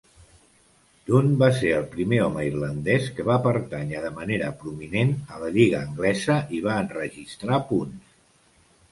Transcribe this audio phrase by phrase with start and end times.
[1.07, 5.49] Dunne va ser el primer home irlandès que va pertànyer de manera prominent a la
[5.57, 8.17] lliga anglesa i va enregistrar punts.